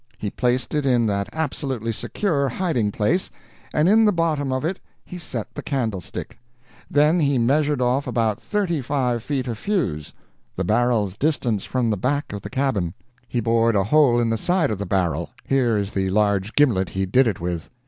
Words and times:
He 0.17 0.31
placed 0.31 0.73
it 0.73 0.83
in 0.83 1.05
that 1.05 1.29
absolutely 1.31 1.91
secure 1.91 2.49
hiding 2.49 2.91
place, 2.91 3.29
and 3.71 3.87
in 3.87 4.03
the 4.05 4.11
bottom 4.11 4.51
of 4.51 4.65
it 4.65 4.79
he 5.05 5.19
set 5.19 5.53
the 5.53 5.61
candlestick. 5.61 6.39
Then 6.89 7.19
he 7.19 7.37
measured 7.37 7.83
off 7.83 8.07
about 8.07 8.41
thirty 8.41 8.81
five 8.81 9.21
feet 9.21 9.47
of 9.47 9.59
fuse 9.59 10.11
the 10.55 10.63
barrel's 10.63 11.15
distance 11.17 11.65
from 11.65 11.91
the 11.91 11.97
back 11.97 12.33
of 12.33 12.41
the 12.41 12.49
cabin. 12.49 12.95
He 13.27 13.41
bored 13.41 13.75
a 13.75 13.83
hole 13.83 14.19
in 14.19 14.31
the 14.31 14.39
side 14.39 14.71
of 14.71 14.79
the 14.79 14.87
barrel 14.87 15.29
here 15.45 15.77
is 15.77 15.91
the 15.91 16.09
large 16.09 16.55
gimlet 16.55 16.89
he 16.89 17.05
did 17.05 17.27
it 17.27 17.39
with. 17.39 17.69